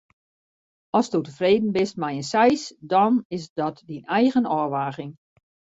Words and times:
Asto 0.99 1.21
tefreden 1.27 1.69
bist 1.75 1.95
mei 2.03 2.13
in 2.21 2.27
seis, 2.33 2.61
dan 2.91 3.13
is 3.37 3.45
dat 3.59 3.75
dyn 3.89 4.05
eigen 4.19 4.45
ôfwaging. 4.59 5.13